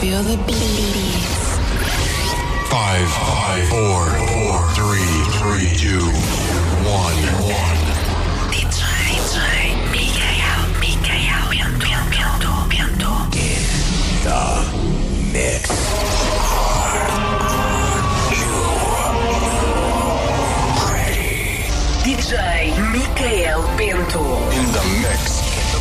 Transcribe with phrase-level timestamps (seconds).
[0.00, 0.56] Feel the beat.
[2.68, 5.08] Five, five, four, four, three,
[5.40, 6.04] three, two,
[6.84, 7.86] one, one.
[14.22, 14.42] The
[15.32, 15.70] mix.
[22.04, 22.32] DJ
[22.92, 24.55] Michael Bento.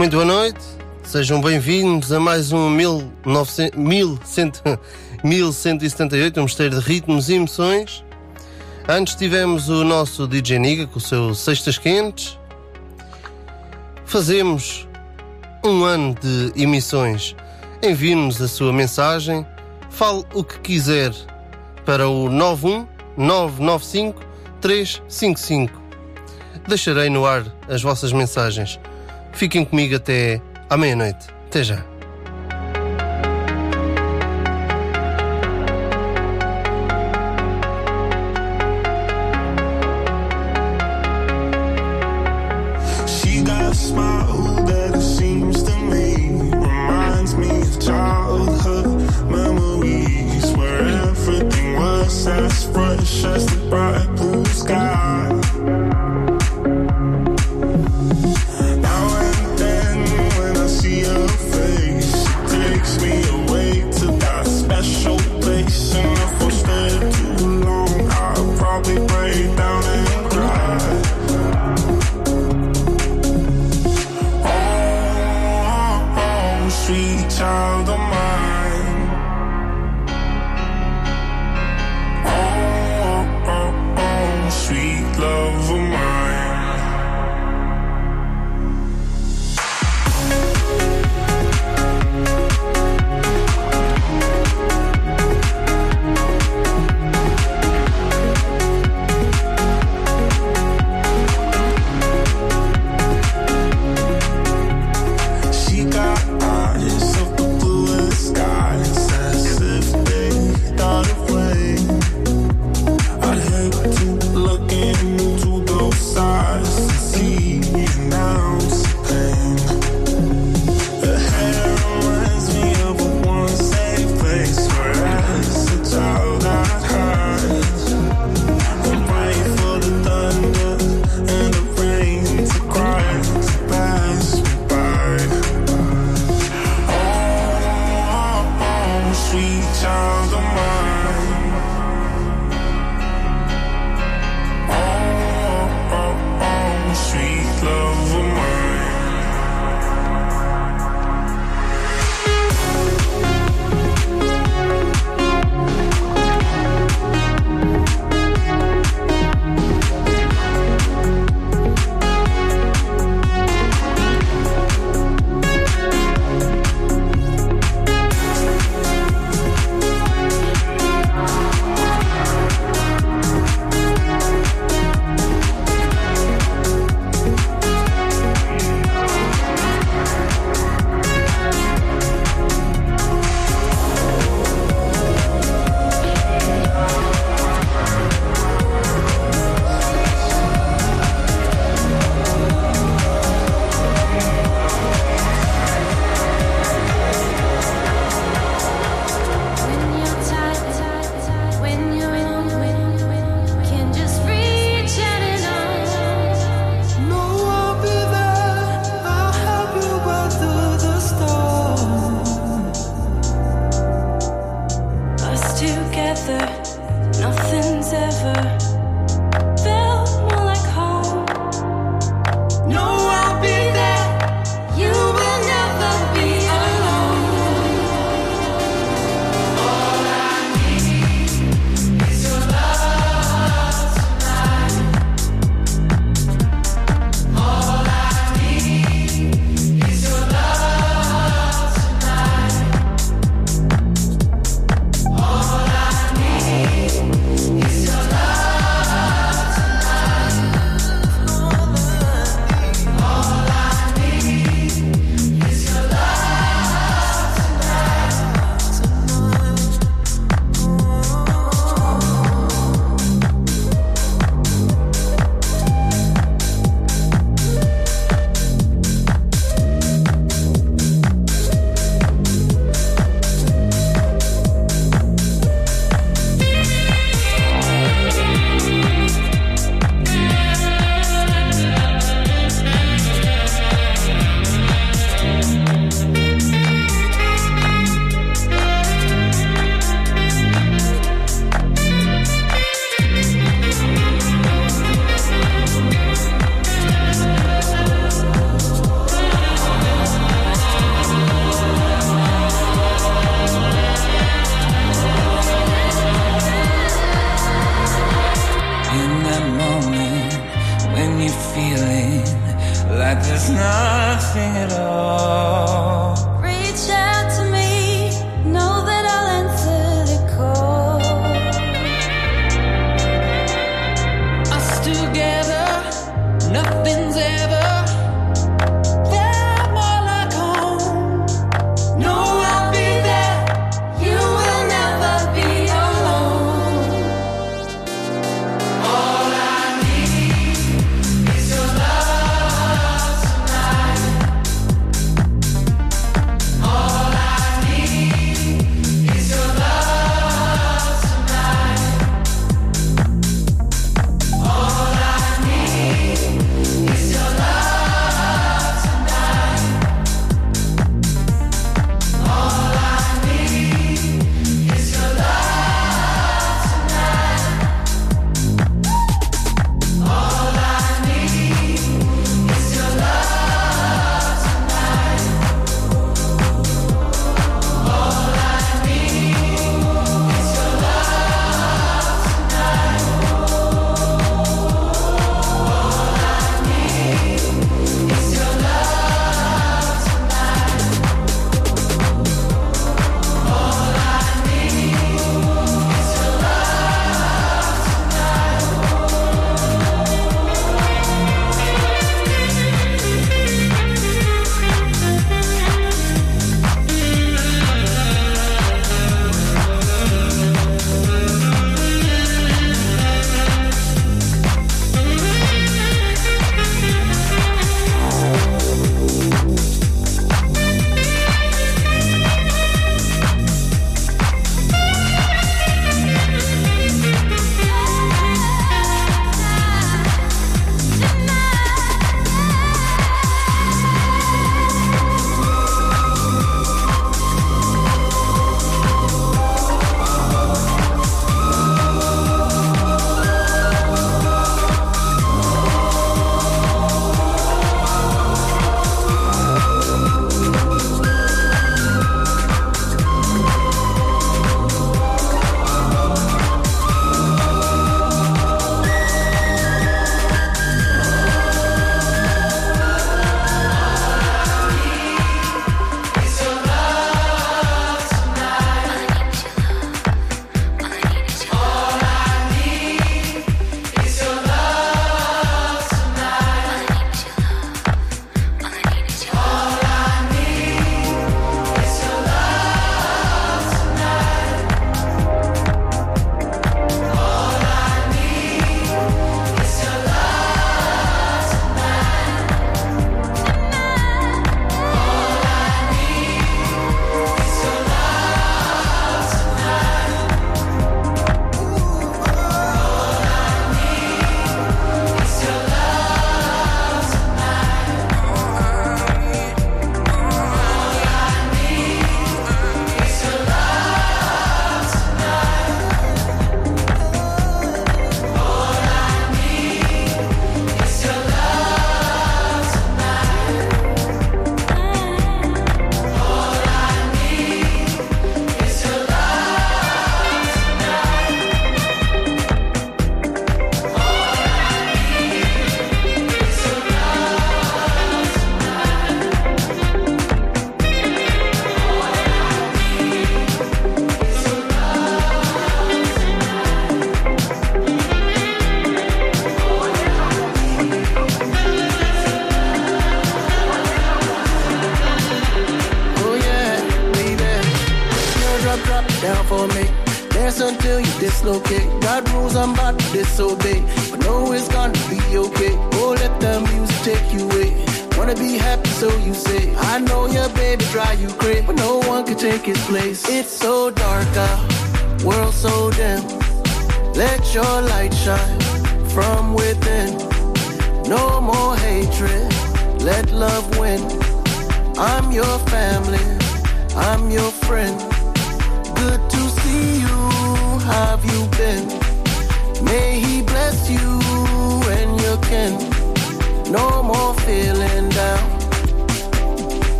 [0.00, 0.64] Muito boa noite,
[1.02, 4.78] sejam bem-vindos a mais um 1900 1100
[5.22, 8.02] 1178, um mistério de ritmos e emoções.
[8.88, 12.38] Antes tivemos o nosso DJ Niga com o seu Sextas Quentes.
[14.06, 14.88] Fazemos
[15.62, 17.36] um ano de emissões.
[17.82, 19.46] Envie-nos a sua mensagem,
[19.90, 21.12] fale o que quiser
[21.84, 24.18] para o 91 995
[24.62, 25.78] 355.
[26.66, 28.80] Deixarei no ar as vossas mensagens.
[29.32, 31.28] Fiquem comigo até à meia-noite.
[31.46, 31.84] Até já.
[52.26, 55.39] As fresh as the bright blue sky.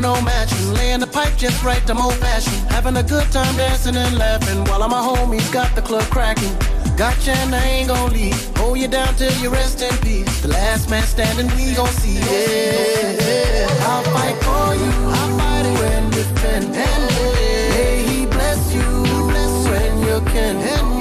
[0.00, 0.74] with no matching.
[0.74, 2.70] Laying the pipe just right, I'm old fashioned.
[2.70, 6.54] Having a good time dancing and laughing while all my homies got the club cracking.
[6.96, 8.56] Gotcha and I ain't gon' leave.
[8.58, 10.42] Hold you down till you rest in peace.
[10.42, 12.18] The last man standing, we gon' see.
[12.18, 14.90] Yeah, I'll fight for you.
[15.18, 16.62] I'll fight it when you can.
[16.86, 17.02] And
[17.74, 18.88] may he bless you,
[19.30, 20.99] bless when you can.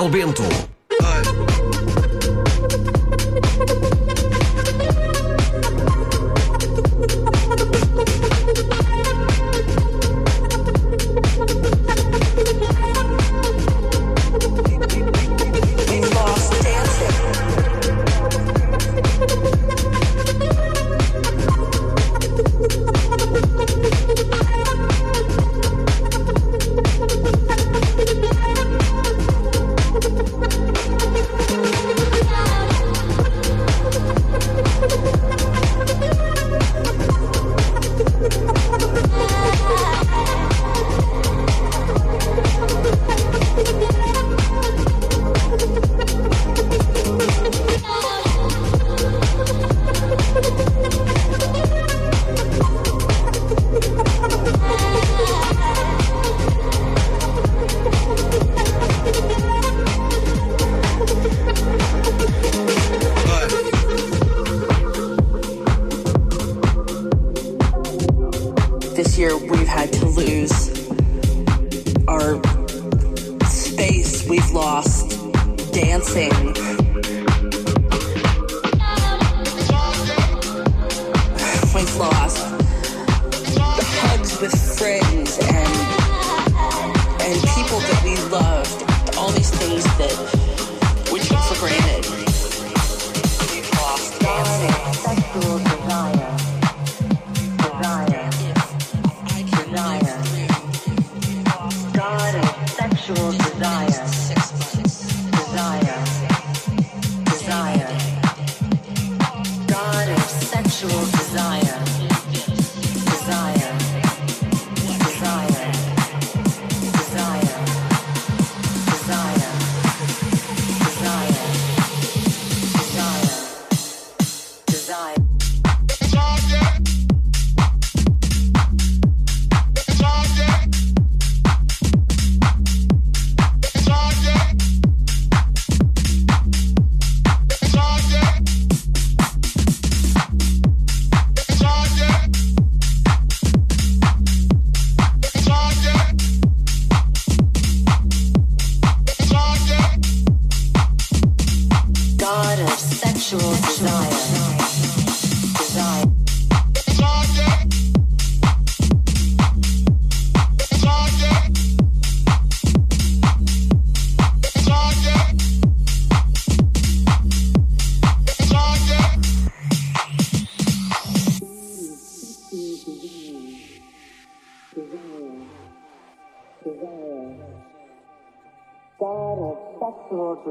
[0.00, 0.49] Castelo Bento.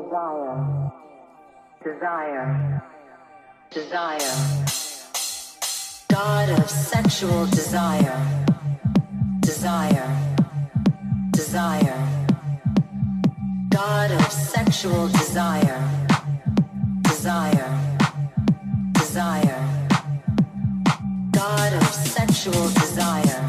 [0.10, 0.92] Desire.
[1.84, 2.84] Desire.
[3.70, 4.66] Desire.
[6.10, 8.46] God of sexual desire.
[9.42, 10.10] Desire.
[11.32, 11.96] Desire.
[13.70, 15.80] God of sexual desire.
[17.04, 17.70] Desire.
[18.94, 19.62] Desire.
[21.32, 23.49] God of sexual desire.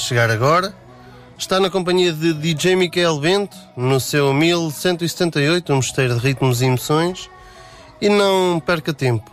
[0.00, 0.74] Chegar agora,
[1.36, 6.66] está na companhia de DJ Miquel Bento, no seu 1178, um mosteiro de ritmos e
[6.66, 7.28] emoções,
[8.00, 9.30] e não perca tempo.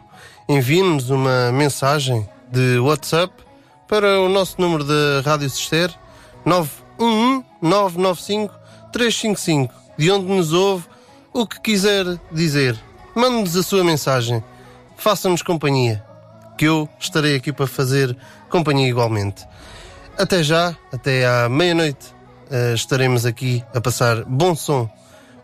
[0.48, 3.34] Envie-nos uma mensagem de WhatsApp
[3.88, 5.94] para o nosso número da Rádio Sister
[7.62, 10.86] 911-995-355, de onde nos ouve,
[11.34, 12.80] o que quiser dizer.
[13.16, 14.44] Mande-nos a sua mensagem.
[14.98, 16.04] Faça-nos companhia,
[16.58, 18.16] que eu estarei aqui para fazer
[18.50, 19.48] companhia igualmente.
[20.20, 22.14] Até já, até à meia-noite,
[22.52, 24.90] eh, estaremos aqui a passar bom som.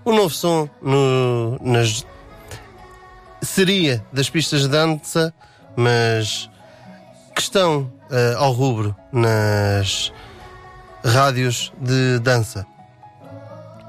[0.03, 2.05] O novo som no, nas,
[3.41, 5.33] seria das pistas de dança,
[5.77, 6.49] mas
[7.33, 10.11] que estão eh, ao rubro nas
[11.05, 12.65] rádios de dança.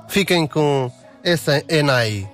[0.07, 0.89] Fiquem com
[1.25, 2.31] essa Enai.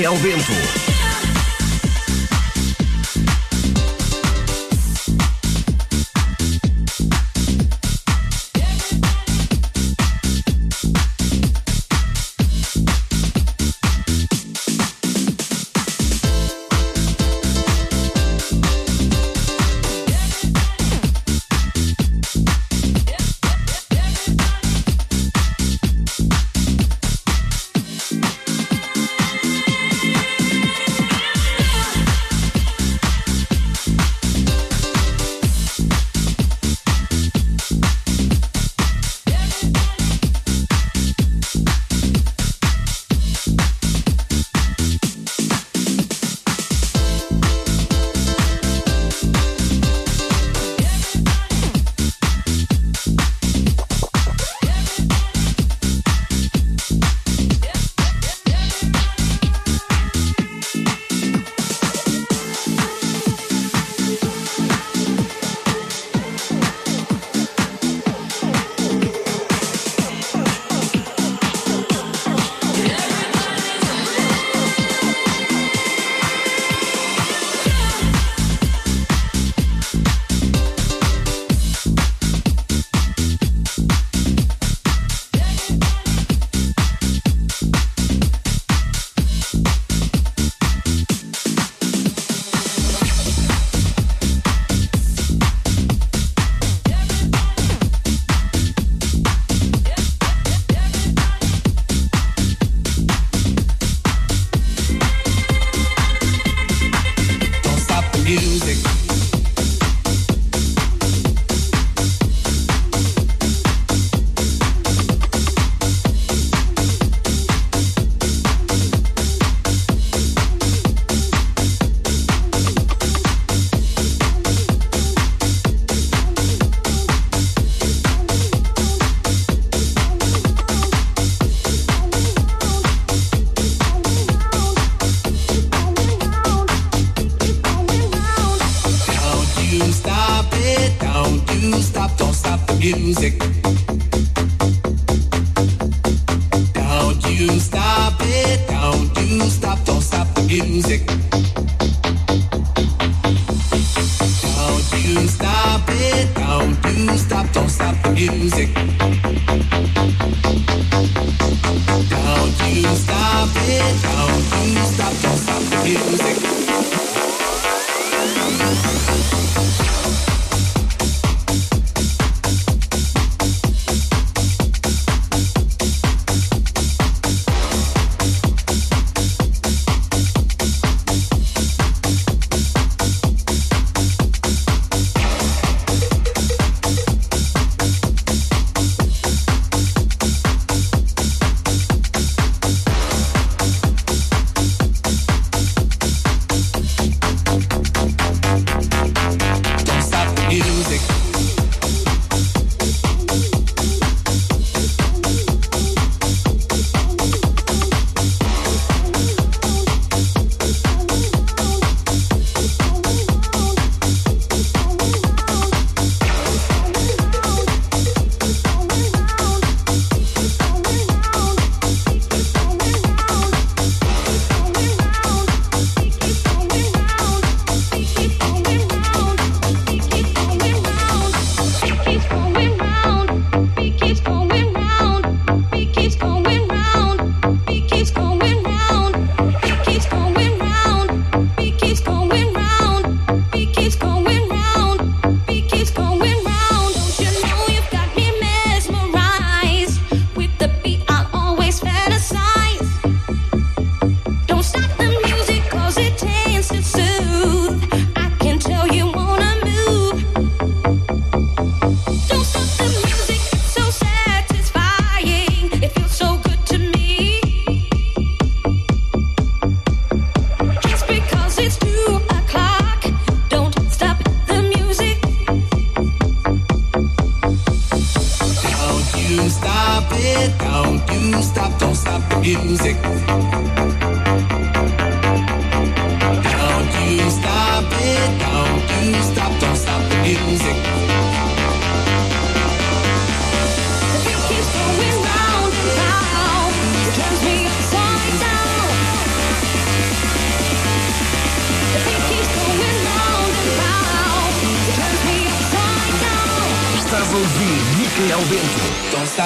[0.00, 0.79] Micael Bento.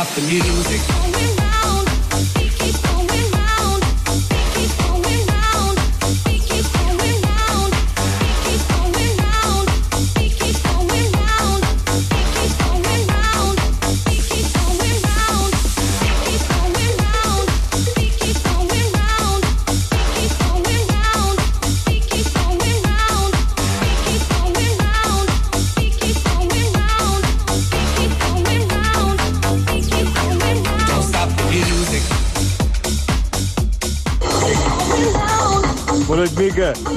[0.04, 1.43] Stop the music.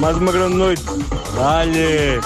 [0.08, 0.80] Magmagranoid.
[1.36, 2.22] Далее.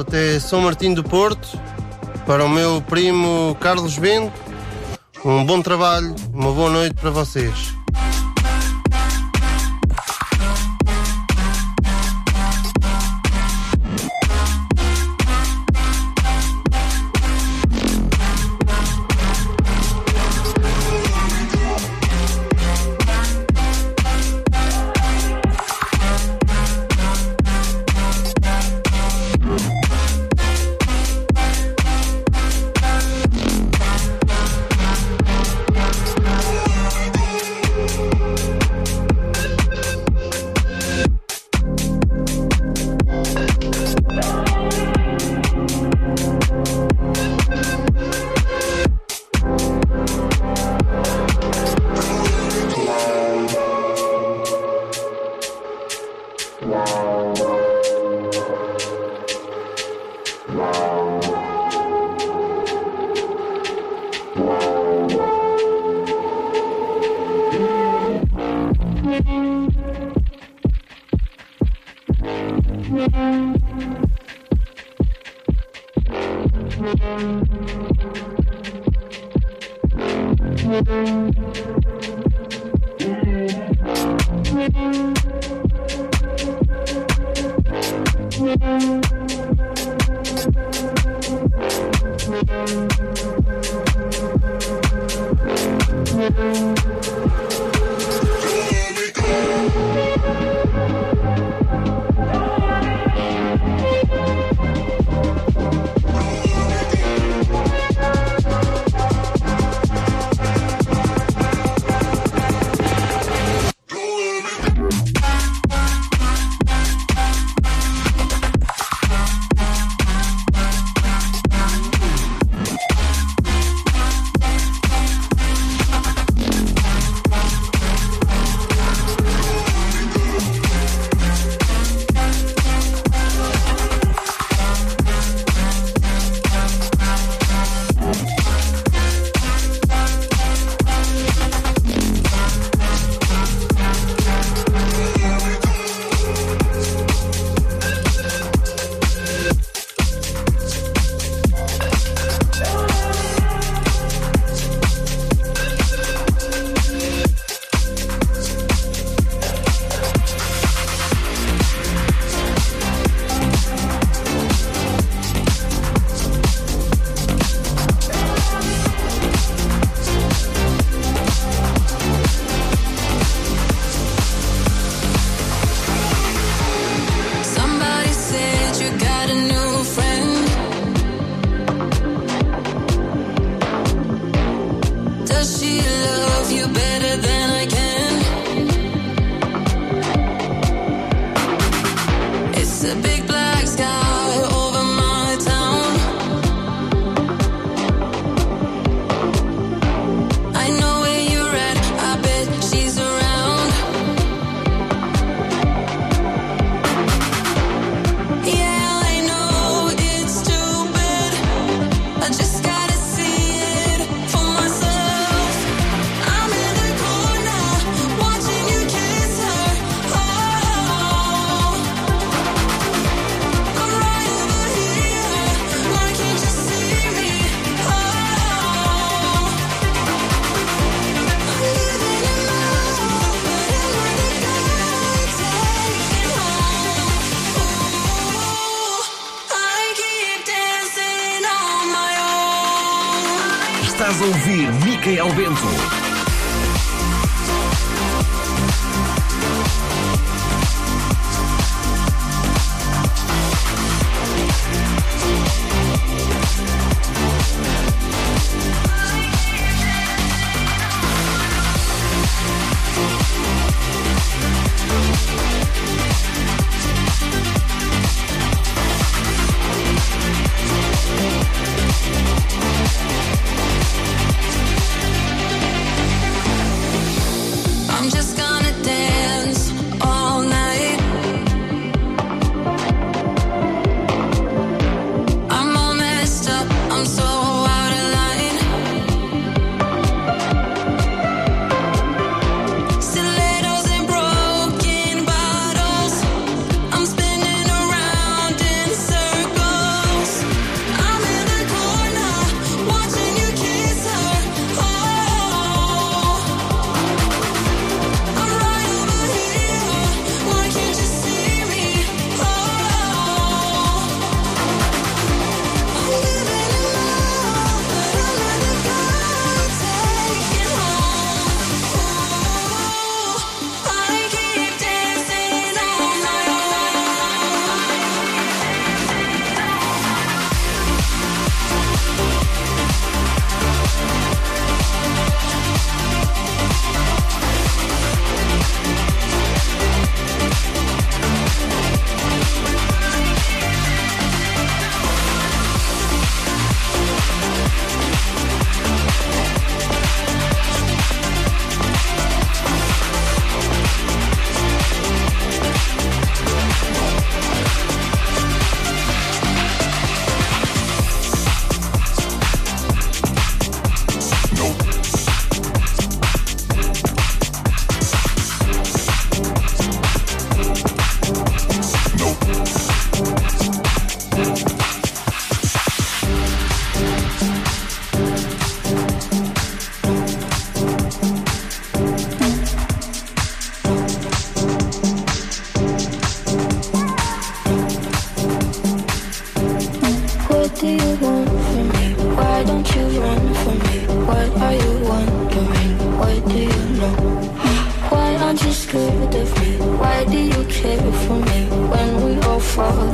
[0.00, 1.58] Até São Martinho do Porto,
[2.26, 4.32] para o meu primo Carlos Bento.
[5.24, 7.77] Um bom trabalho, uma boa noite para vocês.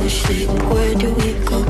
[0.05, 1.63] Where do we go?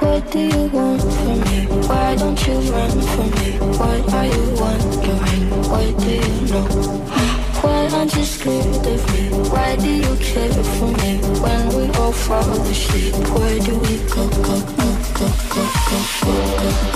[0.00, 1.66] What do you want from me?
[1.86, 3.50] Why don't you run from me?
[3.78, 5.46] What are you wondering?
[5.70, 6.64] Why do you know?
[7.62, 9.28] Why aren't you scared of me?
[9.48, 11.18] Why do you care for me?
[11.38, 16.95] When we all fall asleep, where do we go, go, go, go, go, go, go?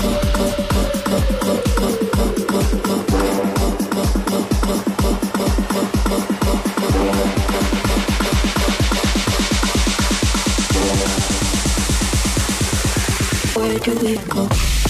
[13.83, 14.80] do we?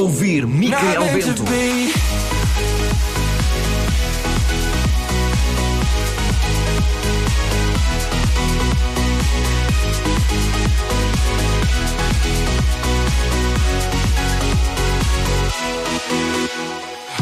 [0.00, 1.98] Ouvir Micael Not meant to Bento.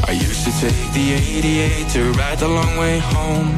[0.06, 3.56] I used to take the 88 to ride the long way home.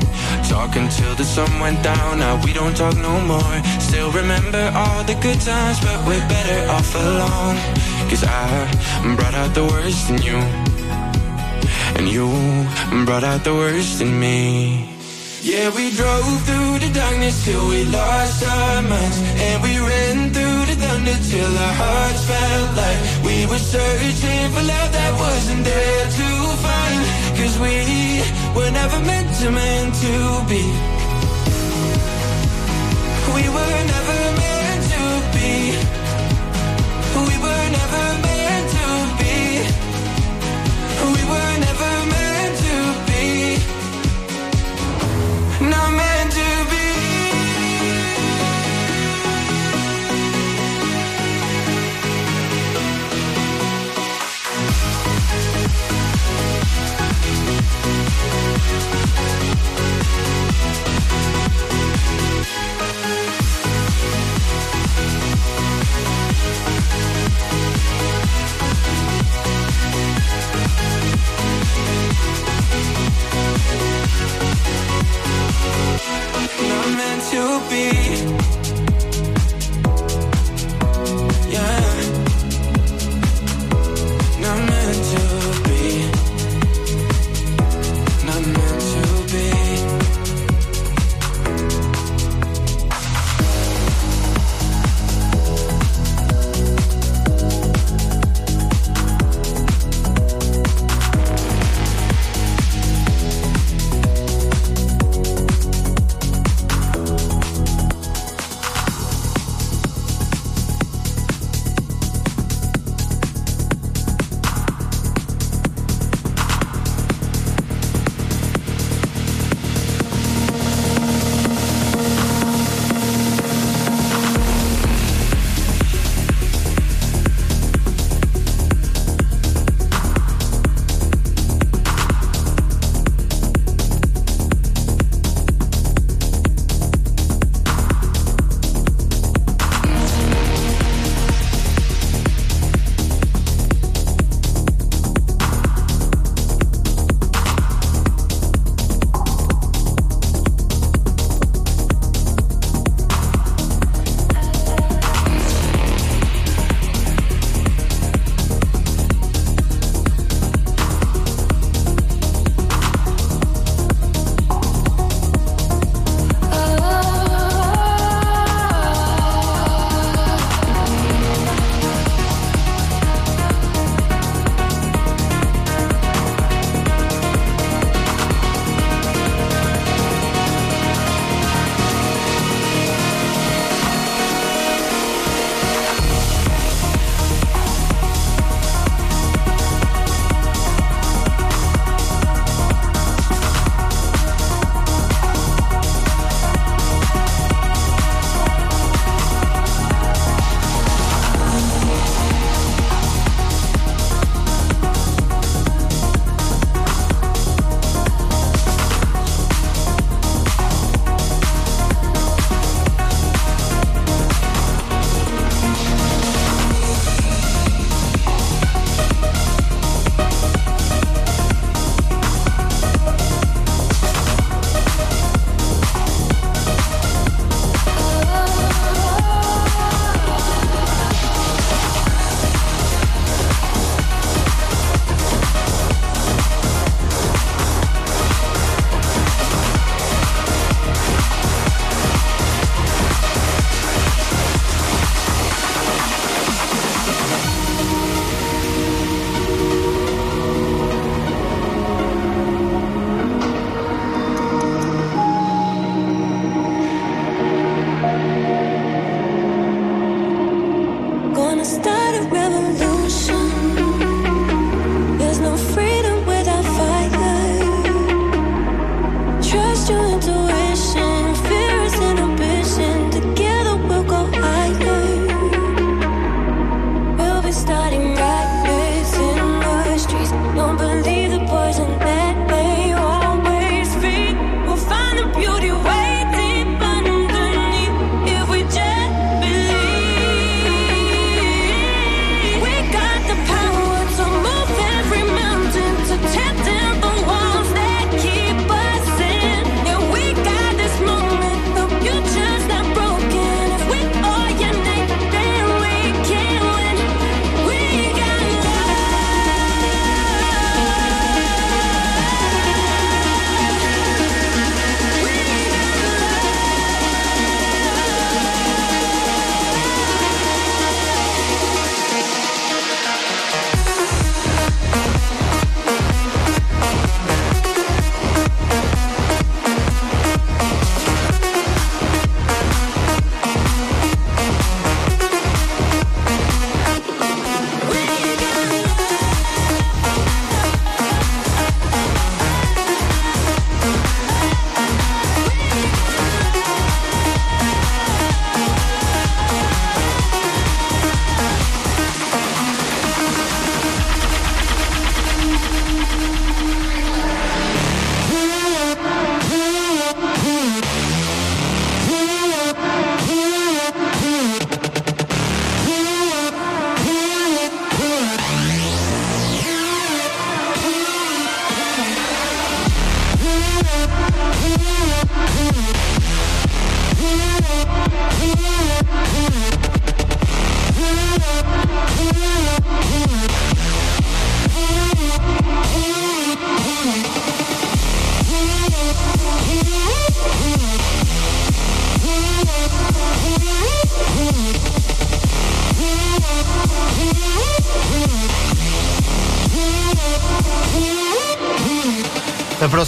[0.50, 3.56] Talk until the sun went down, now we don't talk no more.
[3.78, 7.56] Still remember all the good times, but we're better off alone.
[8.10, 10.38] Cause I brought out the worst in you,
[11.96, 12.26] and you
[13.06, 14.90] brought out the worst in me.
[15.40, 19.18] Yeah, we drove through the darkness till we lost our minds.
[19.46, 24.62] And we ran through the thunder till our hearts felt like we were searching for
[24.66, 26.28] love that wasn't there to
[26.64, 27.29] find.
[27.40, 28.20] Cause we
[28.54, 30.12] were never meant to, meant to
[30.50, 30.62] be.
[33.34, 35.02] We were never meant to
[35.34, 35.52] be.
[37.28, 38.49] We were never meant
[76.68, 78.69] not meant to be.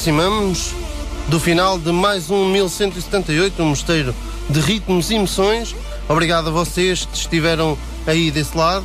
[0.03, 0.75] Aproximamos
[1.29, 4.13] do final de mais um 1178, um mosteiro
[4.51, 5.77] de ritmos e emoções.
[6.09, 8.85] Obrigado a vocês que estiveram aí desse lado.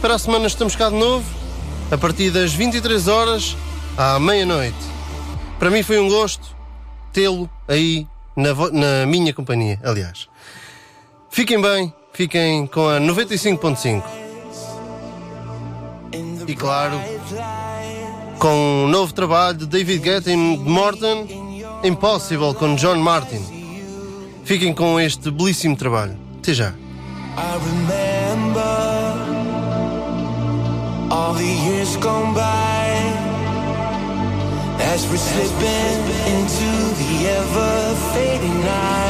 [0.00, 1.24] Para a semana estamos cá de novo,
[1.88, 3.56] a partir das 23 horas
[3.96, 4.74] à meia-noite.
[5.56, 6.56] Para mim foi um gosto
[7.12, 10.28] tê-lo aí na, na minha companhia, aliás.
[11.30, 14.02] Fiquem bem, fiquem com a 95.5.
[16.48, 17.00] E claro,
[18.40, 21.26] com um novo trabalho de David Guetta e Morton,
[21.84, 23.40] Impossible com John Martin.
[24.44, 26.16] Fiquem com este belíssimo trabalho.
[26.38, 26.72] Até já.
[31.12, 32.40] All the years gone by
[34.78, 39.09] as we're slipping into the ever fading night.